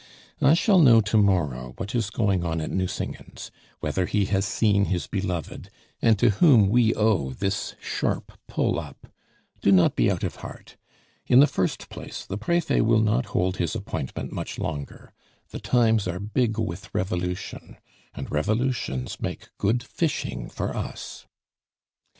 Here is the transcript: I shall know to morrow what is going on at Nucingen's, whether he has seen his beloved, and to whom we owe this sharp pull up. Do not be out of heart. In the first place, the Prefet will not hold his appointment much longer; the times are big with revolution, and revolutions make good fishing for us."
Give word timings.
I 0.41 0.55
shall 0.55 0.79
know 0.79 0.99
to 1.01 1.15
morrow 1.17 1.75
what 1.77 1.93
is 1.93 2.09
going 2.09 2.43
on 2.43 2.59
at 2.59 2.71
Nucingen's, 2.71 3.51
whether 3.81 4.07
he 4.07 4.25
has 4.25 4.45
seen 4.45 4.85
his 4.85 5.05
beloved, 5.05 5.69
and 6.01 6.17
to 6.17 6.31
whom 6.31 6.69
we 6.69 6.91
owe 6.95 7.33
this 7.33 7.75
sharp 7.79 8.31
pull 8.47 8.79
up. 8.79 9.05
Do 9.61 9.71
not 9.71 9.95
be 9.95 10.09
out 10.09 10.23
of 10.23 10.37
heart. 10.37 10.75
In 11.27 11.39
the 11.39 11.45
first 11.45 11.87
place, 11.89 12.25
the 12.25 12.39
Prefet 12.39 12.83
will 12.83 12.99
not 13.03 13.25
hold 13.27 13.57
his 13.57 13.75
appointment 13.75 14.31
much 14.31 14.57
longer; 14.57 15.13
the 15.51 15.59
times 15.59 16.07
are 16.07 16.19
big 16.19 16.57
with 16.57 16.89
revolution, 16.95 17.77
and 18.15 18.31
revolutions 18.31 19.21
make 19.21 19.49
good 19.59 19.83
fishing 19.83 20.49
for 20.49 20.75
us." 20.75 21.27